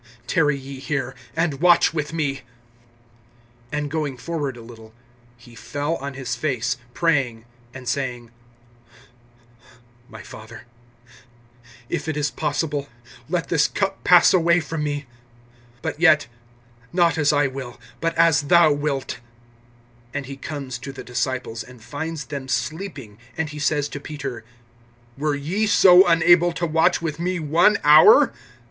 Tarry 0.25 0.57
ye 0.57 0.79
here, 0.79 1.13
and 1.35 1.61
watch 1.61 1.93
with 1.93 2.11
me. 2.11 2.41
(39)And 3.71 3.89
going 3.89 4.17
forward 4.17 4.57
a 4.57 4.61
little, 4.63 4.95
he 5.37 5.53
fell 5.53 5.93
on 5.97 6.15
his 6.15 6.35
face, 6.35 6.77
praying, 6.95 7.45
and 7.71 7.87
saying: 7.87 8.31
My 10.09 10.23
Father, 10.23 10.65
if 11.87 12.07
it 12.07 12.17
is 12.17 12.31
possible, 12.31 12.89
let 13.29 13.49
this 13.49 13.67
cup 13.67 14.03
pass 14.03 14.33
away 14.33 14.59
from 14.59 14.83
me. 14.83 15.05
But 15.83 15.99
yet, 15.99 16.25
not 16.91 17.15
as 17.19 17.31
I 17.31 17.45
will, 17.45 17.79
but 17.99 18.15
as 18.15 18.41
thou 18.47 18.73
wilt. 18.73 19.19
(40)And 20.15 20.25
he 20.25 20.35
comes 20.35 20.79
to 20.79 20.91
the 20.91 21.03
disciples, 21.03 21.61
and 21.61 21.79
finds 21.79 22.25
them 22.25 22.47
sleeping; 22.47 23.19
and 23.37 23.49
he 23.49 23.59
says 23.59 23.87
to 23.89 23.99
Peter: 23.99 24.43
Were 25.15 25.35
ye 25.35 25.67
so 25.67 26.07
unable 26.07 26.53
to 26.53 26.65
watch 26.65 27.03
with 27.03 27.19
me 27.19 27.39
one 27.39 27.77
hour? 27.83 28.33